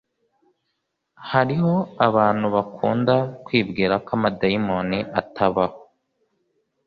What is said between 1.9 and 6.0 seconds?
abantu bakunda kwibwirako amadayimoni atabaho